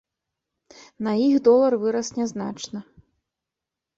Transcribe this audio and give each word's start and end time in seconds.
На 1.07 1.11
іх 1.25 1.35
долар 1.49 1.73
вырас 1.83 2.09
нязначна. 2.17 2.79